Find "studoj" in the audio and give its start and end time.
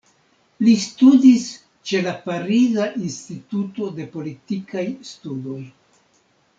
5.15-5.65